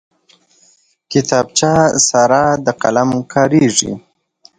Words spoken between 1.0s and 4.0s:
کتابچه سره د قلم کارېږي